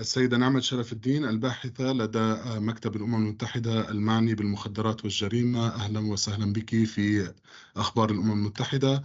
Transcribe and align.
السيدة 0.00 0.36
نعمة 0.36 0.60
شرف 0.60 0.92
الدين 0.92 1.24
الباحثة 1.24 1.92
لدى 1.92 2.36
مكتب 2.46 2.96
الأمم 2.96 3.14
المتحدة 3.14 3.90
المعني 3.90 4.34
بالمخدرات 4.34 5.04
والجريمة. 5.04 5.68
أهلا 5.68 6.00
وسهلا 6.00 6.52
بك 6.52 6.84
في 6.84 7.34
أخبار 7.76 8.10
الأمم 8.10 8.32
المتحدة. 8.32 9.02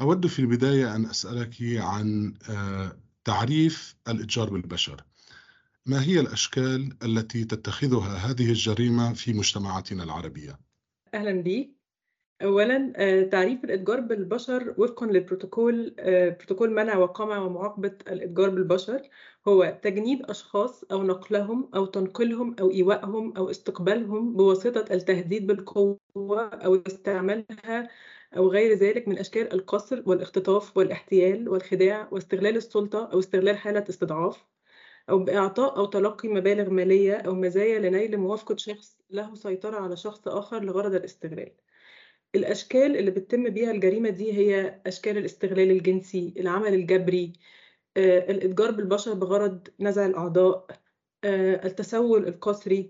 أود 0.00 0.26
في 0.26 0.38
البداية 0.38 0.96
أن 0.96 1.06
أسألك 1.06 1.56
عن 1.62 2.34
آه، 2.50 2.96
تعريف 3.24 3.96
الإتجار 4.08 4.50
بالبشر. 4.50 5.04
ما 5.86 6.02
هي 6.02 6.20
الأشكال 6.20 6.96
التي 7.02 7.44
تتخذها 7.44 8.16
هذه 8.16 8.48
الجريمة 8.48 9.12
في 9.12 9.32
مجتمعاتنا 9.32 10.02
العربية؟ 10.04 10.58
أهلا 11.14 11.42
بك 11.42 11.77
أولا 12.42 12.92
آه، 12.96 13.22
تعريف 13.22 13.64
الإتجار 13.64 14.00
بالبشر 14.00 14.74
وفقا 14.78 15.06
للبروتوكول 15.06 15.94
آه، 15.98 16.28
بروتوكول 16.28 16.70
منع 16.70 16.96
وقمع 16.98 17.38
ومعاقبة 17.38 17.98
الإتجار 18.08 18.50
بالبشر 18.50 19.02
هو 19.48 19.78
تجنيد 19.82 20.22
أشخاص 20.30 20.84
أو 20.84 21.02
نقلهم 21.02 21.70
أو 21.74 21.86
تنقلهم 21.86 22.56
أو 22.60 22.70
إيوائهم 22.70 23.36
أو 23.36 23.50
استقبالهم 23.50 24.36
بواسطة 24.36 24.94
التهديد 24.94 25.46
بالقوة 25.46 25.98
أو 26.54 26.82
استعمالها 26.86 27.88
أو 28.36 28.48
غير 28.48 28.74
ذلك 28.78 29.08
من 29.08 29.18
أشكال 29.18 29.52
القصر 29.52 30.02
والاختطاف 30.06 30.76
والاحتيال 30.76 31.48
والخداع 31.48 32.08
واستغلال 32.12 32.56
السلطة 32.56 33.12
أو 33.12 33.18
استغلال 33.18 33.56
حالة 33.58 33.84
استضعاف 33.88 34.46
أو 35.10 35.18
بإعطاء 35.18 35.76
أو 35.78 35.86
تلقي 35.86 36.28
مبالغ 36.28 36.70
مالية 36.70 37.16
أو 37.16 37.34
مزايا 37.34 37.78
لنيل 37.78 38.16
موافقة 38.18 38.56
شخص 38.56 38.98
له 39.10 39.34
سيطرة 39.34 39.76
على 39.80 39.96
شخص 39.96 40.28
آخر 40.28 40.64
لغرض 40.64 40.94
الاستغلال. 40.94 41.52
الأشكال 42.34 42.96
اللي 42.96 43.10
بتتم 43.10 43.48
بيها 43.50 43.70
الجريمة 43.70 44.10
دي 44.10 44.32
هي 44.32 44.80
أشكال 44.86 45.18
الاستغلال 45.18 45.70
الجنسي، 45.70 46.34
العمل 46.38 46.74
الجبري، 46.74 47.32
آه، 47.96 48.30
الإتجار 48.30 48.70
بالبشر 48.70 49.14
بغرض 49.14 49.68
نزع 49.80 50.06
الأعضاء، 50.06 50.66
آه، 51.24 51.66
التسول 51.66 52.28
القسري، 52.28 52.88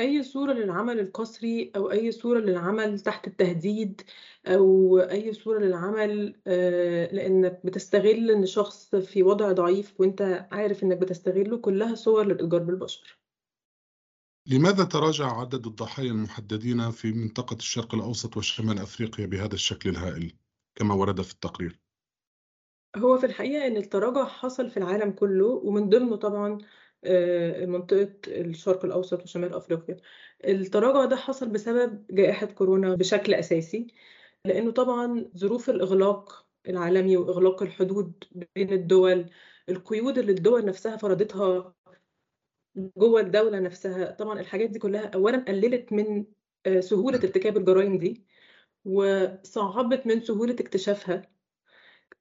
أي 0.00 0.22
صورة 0.22 0.52
للعمل 0.52 1.00
القسري 1.00 1.72
أو 1.76 1.90
أي 1.92 2.12
صورة 2.12 2.40
للعمل 2.40 3.00
تحت 3.00 3.26
التهديد 3.28 4.02
أو 4.46 4.98
أي 5.00 5.32
صورة 5.32 5.58
للعمل 5.58 6.40
آه، 6.46 7.14
لإنك 7.14 7.60
بتستغل 7.66 8.30
إن 8.30 8.46
شخص 8.46 8.96
في 8.96 9.22
وضع 9.22 9.52
ضعيف 9.52 10.00
وأنت 10.00 10.48
عارف 10.52 10.82
إنك 10.84 10.96
بتستغله 10.98 11.58
كلها 11.58 11.94
صور 11.94 12.26
للإتجار 12.26 12.62
بالبشر. 12.62 13.23
لماذا 14.46 14.84
تراجع 14.84 15.40
عدد 15.40 15.66
الضحايا 15.66 16.10
المحددين 16.10 16.90
في 16.90 17.12
منطقة 17.12 17.56
الشرق 17.56 17.94
الأوسط 17.94 18.36
وشمال 18.36 18.78
أفريقيا 18.78 19.26
بهذا 19.26 19.54
الشكل 19.54 19.90
الهائل 19.90 20.32
كما 20.74 20.94
ورد 20.94 21.20
في 21.22 21.32
التقرير؟ 21.32 21.80
هو 22.96 23.18
في 23.18 23.26
الحقيقة 23.26 23.66
إن 23.66 23.76
التراجع 23.76 24.24
حصل 24.24 24.70
في 24.70 24.76
العالم 24.76 25.10
كله 25.10 25.46
ومن 25.46 25.88
ضمنه 25.88 26.16
طبعا 26.16 26.58
آه، 27.04 27.66
منطقة 27.66 28.14
الشرق 28.28 28.84
الأوسط 28.84 29.22
وشمال 29.22 29.54
أفريقيا 29.54 29.96
التراجع 30.44 31.04
ده 31.04 31.16
حصل 31.16 31.48
بسبب 31.48 32.06
جائحة 32.10 32.46
كورونا 32.46 32.94
بشكل 32.94 33.34
أساسي 33.34 33.86
لأنه 34.44 34.70
طبعا 34.70 35.30
ظروف 35.36 35.70
الإغلاق 35.70 36.46
العالمي 36.68 37.16
وإغلاق 37.16 37.62
الحدود 37.62 38.24
بين 38.54 38.72
الدول 38.72 39.30
القيود 39.68 40.18
اللي 40.18 40.32
الدول 40.32 40.64
نفسها 40.64 40.96
فرضتها 40.96 41.74
جوه 42.76 43.20
الدولة 43.20 43.58
نفسها. 43.60 44.10
طبعا 44.10 44.40
الحاجات 44.40 44.70
دي 44.70 44.78
كلها 44.78 45.06
أولا 45.14 45.38
قللت 45.48 45.92
من 45.92 46.26
آه، 46.66 46.80
سهولة 46.80 47.18
ارتكاب 47.18 47.56
الجرائم 47.56 47.98
دي 47.98 48.26
وصعبت 48.84 50.06
من 50.06 50.20
سهولة 50.20 50.54
اكتشافها. 50.60 51.22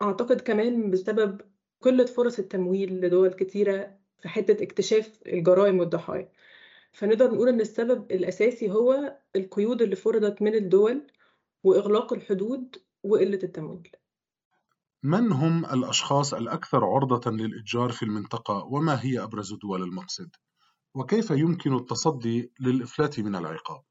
أعتقد 0.01 0.41
كمان 0.41 0.91
بسبب 0.91 1.41
قلة 1.81 2.05
فرص 2.05 2.39
التمويل 2.39 3.01
لدول 3.01 3.33
كتيرة 3.33 3.99
في 4.21 4.29
حتة 4.29 4.63
اكتشاف 4.63 5.19
الجرائم 5.27 5.79
والضحايا. 5.79 6.31
فنقدر 6.91 7.31
نقول 7.33 7.49
إن 7.49 7.61
السبب 7.61 8.11
الأساسي 8.11 8.71
هو 8.71 9.17
القيود 9.35 9.81
اللي 9.81 9.95
فرضت 9.95 10.41
من 10.41 10.55
الدول 10.55 11.07
وإغلاق 11.63 12.13
الحدود 12.13 12.75
وقلة 13.03 13.39
التمويل. 13.43 13.91
من 15.03 15.31
هم 15.31 15.65
الأشخاص 15.65 16.33
الأكثر 16.33 16.85
عرضة 16.85 17.31
للإتجار 17.31 17.89
في 17.91 18.03
المنطقة 18.03 18.65
وما 18.71 19.03
هي 19.03 19.23
أبرز 19.23 19.53
دول 19.53 19.83
المقصد؟ 19.83 20.29
وكيف 20.95 21.31
يمكن 21.31 21.75
التصدي 21.75 22.51
للإفلات 22.59 23.19
من 23.19 23.35
العقاب؟ 23.35 23.81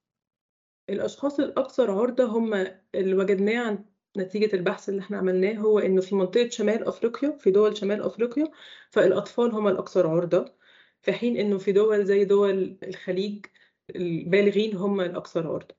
الأشخاص 0.90 1.40
الأكثر 1.40 1.90
عرضة 1.90 2.24
هم 2.24 2.54
اللي 2.94 3.14
وجدناه 3.14 3.66
عن 3.66 3.84
نتيجة 4.16 4.56
البحث 4.56 4.88
اللي 4.88 5.00
إحنا 5.00 5.18
عملناه 5.18 5.54
هو 5.60 5.78
إنه 5.78 6.00
في 6.00 6.14
منطقة 6.14 6.48
شمال 6.48 6.84
أفريقيا 6.84 7.36
في 7.38 7.50
دول 7.50 7.76
شمال 7.76 8.02
أفريقيا 8.02 8.50
فالأطفال 8.90 9.52
هم 9.52 9.68
الأكثر 9.68 10.06
عرضة 10.06 10.54
في 11.02 11.12
حين 11.12 11.36
إنه 11.36 11.58
في 11.58 11.72
دول 11.72 12.04
زي 12.04 12.24
دول 12.24 12.78
الخليج 12.82 13.46
البالغين 13.96 14.76
هم 14.76 15.00
الأكثر 15.00 15.46
عرضة 15.48 15.74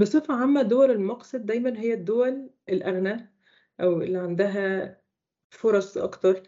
بصفة 0.00 0.34
عامة 0.34 0.62
دول 0.62 0.90
المقصد 0.90 1.46
دايما 1.46 1.78
هي 1.78 1.94
الدول 1.94 2.50
الأغنى 2.68 3.35
أو 3.80 4.02
اللي 4.02 4.18
عندها 4.18 4.96
فرص 5.50 5.98
أكتر 5.98 6.42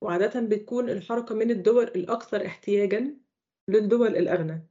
وعادة 0.00 0.40
بتكون 0.40 0.90
الحركة 0.90 1.34
من 1.34 1.50
الدول 1.50 1.84
الأكثر 1.84 2.46
احتياجا 2.46 3.16
للدول 3.68 4.16
الأغنى. 4.16 4.68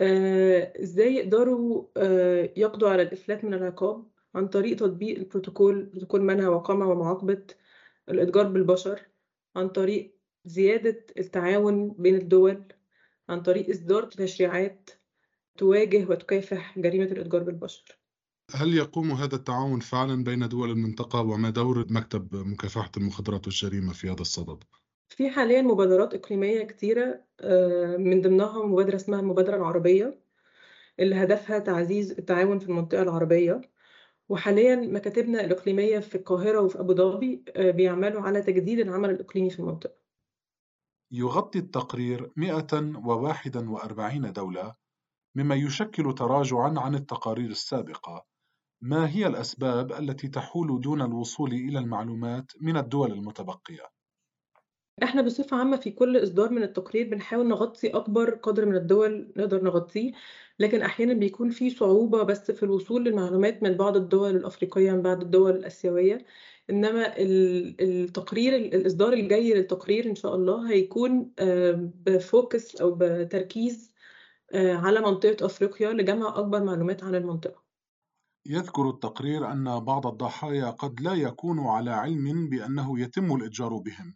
آه، 0.00 0.72
إزاي 0.82 1.14
يقدروا 1.14 1.88
آه، 1.96 2.52
يقضوا 2.56 2.88
على 2.88 3.02
الإفلات 3.02 3.44
من 3.44 3.54
العقاب 3.54 4.10
عن 4.34 4.48
طريق 4.48 4.76
تطبيق 4.76 5.18
البروتوكول 5.18 5.84
بروتوكول 5.84 6.22
منع 6.22 6.48
وقمع 6.48 6.86
ومعاقبة 6.86 7.46
الإتجار 8.08 8.48
بالبشر 8.48 9.00
عن 9.56 9.68
طريق 9.68 10.18
زيادة 10.44 11.06
التعاون 11.18 11.90
بين 11.92 12.14
الدول 12.14 12.68
عن 13.28 13.42
طريق 13.42 13.70
إصدار 13.70 14.02
تشريعات 14.04 14.90
تواجه 15.58 16.06
وتكافح 16.10 16.78
جريمة 16.78 17.04
الإتجار 17.04 17.42
بالبشر؟ 17.42 18.03
هل 18.50 18.74
يقوم 18.74 19.10
هذا 19.10 19.36
التعاون 19.36 19.80
فعلا 19.80 20.24
بين 20.24 20.48
دول 20.48 20.70
المنطقة 20.70 21.20
وما 21.20 21.50
دور 21.50 21.86
مكتب 21.90 22.34
مكافحة 22.34 22.90
المخدرات 22.96 23.46
والجريمة 23.46 23.92
في 23.92 24.10
هذا 24.10 24.20
الصدد؟ 24.20 24.64
في 25.08 25.30
حاليا 25.30 25.62
مبادرات 25.62 26.14
إقليمية 26.14 26.62
كتيرة 26.62 27.24
آه، 27.40 27.96
من 27.96 28.20
ضمنها 28.20 28.66
مبادرة 28.66 28.96
اسمها 28.96 29.20
المبادرة 29.20 29.56
العربية 29.56 30.20
اللي 31.00 31.14
هدفها 31.14 31.58
تعزيز 31.58 32.10
التعاون 32.12 32.58
في 32.58 32.68
المنطقة 32.68 33.02
العربية. 33.02 33.60
وحاليا 34.28 34.76
مكاتبنا 34.76 35.44
الإقليمية 35.44 35.98
في 35.98 36.14
القاهرة 36.14 36.60
وفي 36.60 36.80
أبو 36.80 36.94
ظبي 36.94 37.44
آه، 37.56 37.70
بيعملوا 37.70 38.22
على 38.22 38.42
تجديد 38.42 38.78
العمل 38.78 39.10
الإقليمي 39.10 39.50
في 39.50 39.60
المنطقة. 39.60 39.94
يغطي 41.12 41.58
التقرير 41.58 42.32
141 42.36 44.32
دولة 44.32 44.74
مما 45.34 45.54
يشكل 45.54 46.14
تراجعا 46.14 46.74
عن 46.78 46.94
التقارير 46.94 47.50
السابقة. 47.50 48.33
ما 48.82 49.08
هي 49.10 49.26
الأسباب 49.26 49.92
التي 49.92 50.28
تحول 50.28 50.80
دون 50.80 51.02
الوصول 51.02 51.52
إلى 51.52 51.78
المعلومات 51.78 52.52
من 52.60 52.76
الدول 52.76 53.12
المتبقية؟ 53.12 53.94
إحنا 55.02 55.22
بصفة 55.22 55.56
عامة 55.56 55.76
في 55.76 55.90
كل 55.90 56.22
إصدار 56.22 56.50
من 56.50 56.62
التقرير 56.62 57.08
بنحاول 57.10 57.48
نغطي 57.48 57.88
أكبر 57.88 58.34
قدر 58.34 58.66
من 58.66 58.76
الدول 58.76 59.32
نقدر 59.36 59.64
نغطيه 59.64 60.12
لكن 60.58 60.82
أحيانا 60.82 61.14
بيكون 61.14 61.50
في 61.50 61.70
صعوبة 61.70 62.22
بس 62.22 62.50
في 62.50 62.62
الوصول 62.62 63.04
للمعلومات 63.04 63.62
من 63.62 63.76
بعض 63.76 63.96
الدول 63.96 64.36
الأفريقية 64.36 64.92
من 64.92 65.02
بعض 65.02 65.22
الدول 65.22 65.56
الآسيوية 65.56 66.26
إنما 66.70 67.14
التقرير 67.18 68.56
الإصدار 68.56 69.12
الجاي 69.12 69.54
للتقرير 69.54 70.06
إن 70.06 70.14
شاء 70.14 70.34
الله 70.34 70.70
هيكون 70.70 71.32
آه، 71.38 71.90
بفوكس 72.06 72.76
أو 72.76 72.94
بتركيز 73.00 73.94
آه، 74.54 74.74
على 74.74 75.00
منطقة 75.00 75.46
أفريقيا 75.46 75.92
لجمع 75.92 76.38
أكبر 76.38 76.64
معلومات 76.64 77.04
عن 77.04 77.14
المنطقة 77.14 77.63
يذكر 78.46 78.90
التقرير 78.90 79.52
أن 79.52 79.80
بعض 79.80 80.06
الضحايا 80.06 80.70
قد 80.70 81.00
لا 81.00 81.14
يكونوا 81.14 81.72
على 81.72 81.90
علم 81.90 82.48
بأنه 82.48 83.00
يتم 83.00 83.36
الإتجار 83.36 83.76
بهم 83.76 84.14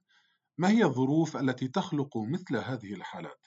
ما 0.58 0.70
هي 0.70 0.84
الظروف 0.84 1.36
التي 1.36 1.68
تخلق 1.68 2.16
مثل 2.16 2.56
هذه 2.56 2.94
الحالات؟ 2.94 3.46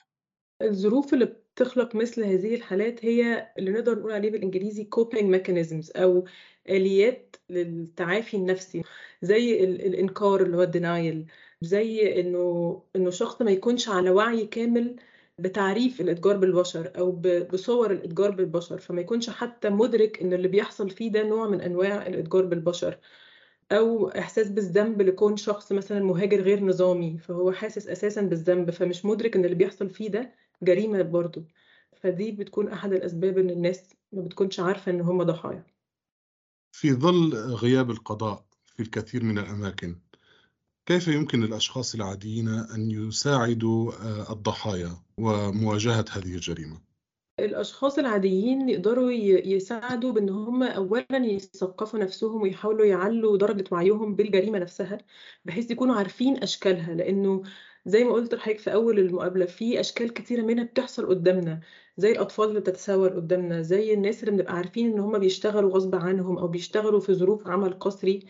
الظروف 0.62 1.14
اللي 1.14 1.24
بتخلق 1.24 1.94
مثل 1.96 2.24
هذه 2.24 2.54
الحالات 2.54 3.04
هي 3.04 3.52
اللي 3.58 3.70
نقدر 3.70 3.98
نقول 3.98 4.12
عليه 4.12 4.30
بالإنجليزي 4.30 4.88
coping 4.96 5.24
mechanisms 5.36 6.00
أو 6.00 6.24
آليات 6.68 7.36
للتعافي 7.50 8.36
النفسي 8.36 8.82
زي 9.22 9.64
الإنكار 9.64 10.42
اللي 10.42 10.56
هو 10.56 10.62
الدينايل 10.62 11.26
زي 11.60 12.20
إنه 12.20 12.82
إنه 12.96 13.10
شخص 13.10 13.42
ما 13.42 13.50
يكونش 13.50 13.88
على 13.88 14.10
وعي 14.10 14.46
كامل 14.46 14.96
بتعريف 15.42 16.00
الإتجار 16.00 16.36
بالبشر 16.36 16.92
أو 16.98 17.12
بصور 17.52 17.90
الإتجار 17.92 18.30
بالبشر 18.30 18.78
فما 18.78 19.00
يكونش 19.00 19.30
حتى 19.30 19.70
مدرك 19.70 20.22
إن 20.22 20.32
اللي 20.32 20.48
بيحصل 20.48 20.90
فيه 20.90 21.12
ده 21.12 21.22
نوع 21.22 21.48
من 21.48 21.60
أنواع 21.60 22.06
الإتجار 22.06 22.44
بالبشر 22.44 22.98
أو 23.72 24.08
إحساس 24.08 24.48
بالذنب 24.48 25.02
لكون 25.02 25.36
شخص 25.36 25.72
مثلا 25.72 26.00
مهاجر 26.04 26.40
غير 26.40 26.64
نظامي 26.64 27.18
فهو 27.18 27.52
حاسس 27.52 27.88
أساسا 27.88 28.22
بالذنب 28.22 28.70
فمش 28.70 29.04
مدرك 29.04 29.36
إن 29.36 29.44
اللي 29.44 29.56
بيحصل 29.56 29.90
فيه 29.90 30.08
ده 30.10 30.34
جريمة 30.62 31.02
برضه. 31.02 31.44
فدي 31.96 32.32
بتكون 32.32 32.68
أحد 32.68 32.92
الأسباب 32.92 33.38
إن 33.38 33.50
الناس 33.50 33.90
ما 34.12 34.22
بتكونش 34.22 34.60
عارفة 34.60 34.92
إن 34.92 35.00
هم 35.00 35.22
ضحايا. 35.22 35.66
في 36.72 36.92
ظل 36.92 37.34
غياب 37.34 37.90
القضاء 37.90 38.44
في 38.66 38.82
الكثير 38.82 39.24
من 39.24 39.38
الأماكن 39.38 40.00
كيف 40.86 41.08
يمكن 41.08 41.40
للأشخاص 41.40 41.94
العاديين 41.94 42.48
أن 42.48 42.90
يساعدوا 42.90 43.92
آه، 43.92 44.32
الضحايا 44.32 44.96
ومواجهة 45.18 46.04
هذه 46.12 46.34
الجريمة؟ 46.34 46.80
الأشخاص 47.38 47.98
العاديين 47.98 48.68
يقدروا 48.68 49.10
يساعدوا 49.12 50.12
بإن 50.12 50.28
هم 50.28 50.62
أولًا 50.62 51.06
يثقّفوا 51.26 51.98
نَفْسهم 51.98 52.42
ويحاولوا 52.42 52.86
يعلّوا 52.86 53.36
درجة 53.36 53.64
وعيهم 53.72 54.16
بالجريمة 54.16 54.58
نَفْسها، 54.58 54.98
بحيث 55.44 55.70
يكونوا 55.70 55.94
عارفين 55.94 56.42
أشكالها، 56.42 56.94
لإنه 56.94 57.42
زي 57.86 58.04
ما 58.04 58.12
قُلت 58.12 58.34
لحضرتك 58.34 58.58
في 58.58 58.72
أول 58.72 58.98
المقابلة، 58.98 59.46
في 59.46 59.80
أشكال 59.80 60.12
كتيرة 60.12 60.42
منها 60.42 60.64
بتحصل 60.64 61.06
قُدّامنا، 61.06 61.60
زي 61.96 62.12
الأطفال 62.12 62.48
اللي 62.48 62.60
بتتسول 62.60 63.10
قُدّامنا، 63.16 63.62
زي 63.62 63.94
الناس 63.94 64.20
اللي 64.24 64.30
بنبقى 64.36 64.54
عارفين 64.56 64.92
إن 64.92 64.98
هم 65.00 65.18
بيشتغلوا 65.18 65.70
غصب 65.70 65.94
عنهم 65.94 66.38
أو 66.38 66.48
بيشتغلوا 66.48 67.00
في 67.00 67.14
ظروف 67.14 67.46
عمل 67.48 67.78
قسري، 67.78 68.26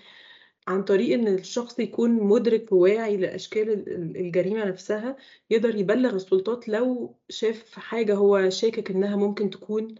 عن 0.68 0.82
طريق 0.84 1.14
إن 1.18 1.28
الشخص 1.28 1.78
يكون 1.78 2.10
مُدرك 2.10 2.72
وواعي 2.72 3.16
لأشكال 3.16 3.70
ال 3.70 3.88
ال 3.88 4.16
الجريمة 4.16 4.64
نَفْسها، 4.64 5.16
يقدر 5.50 5.74
يبلّغ 5.76 6.14
السلطات 6.14 6.68
لو 6.68 7.16
شاف 7.28 7.74
حاجة 7.78 8.14
هو 8.14 8.50
شاكك 8.50 8.90
إنها 8.90 9.16
ممكن 9.16 9.50
تكون 9.50 9.94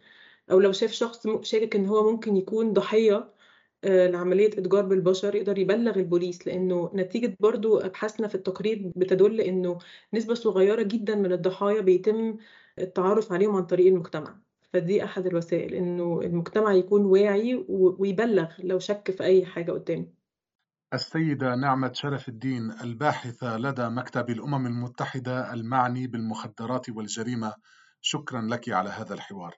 أو 0.51 0.61
لو 0.61 0.73
شاف 0.73 0.93
شخص 0.93 1.27
شاكك 1.43 1.77
إن 1.77 1.87
هو 1.87 2.13
ممكن 2.13 2.37
يكون 2.37 2.73
ضحية 2.73 3.33
آآ 3.85 4.09
لعملية 4.09 4.47
إتجار 4.49 4.83
بالبشر، 4.87 5.35
يقدر 5.37 5.59
يبلّغ 5.59 5.97
البوليس، 5.99 6.47
لإنه 6.47 6.91
نتيجة 6.95 7.37
برضه 7.41 7.87
أبحاثنا 7.87 8.29
في 8.29 8.35
التقرير 8.35 8.93
بتدُل 8.97 9.41
إنه 9.41 9.79
نسبة 10.15 10.35
صغيرة 10.35 10.83
جدًا 10.83 11.15
من 11.15 11.33
الضحايا 11.33 11.81
بيتم 11.81 12.37
التعرُّف 12.79 13.33
عليهم 13.33 13.57
عن 13.57 13.67
طريق 13.67 13.87
المجتمع، 13.87 14.39
فدي 14.73 15.05
أحد 15.05 15.27
الوسائل، 15.27 15.75
إنه 15.75 16.21
المجتمع 16.23 16.75
يكون 16.75 17.05
واعي 17.05 17.65
ويبلّغ 17.69 18.49
لو 18.65 18.79
شَك 18.79 19.11
في 19.11 19.25
أي 19.25 19.47
حاجة 19.47 19.73
قُدّامه. 19.73 20.22
السيدة 20.95 21.55
نعمة 21.55 21.93
شرف 21.93 22.29
الدين 22.29 22.73
الباحثة 22.81 23.57
لدى 23.57 23.89
مكتب 23.89 24.31
الأمم 24.31 24.67
المتحدة 24.67 25.53
المعني 25.53 26.07
بالمخدرات 26.07 26.91
والجريمة. 26.91 27.55
شكرا 28.01 28.43
لك 28.43 28.69
على 28.69 28.91
هذا 28.91 29.15
الحوار. 29.15 29.57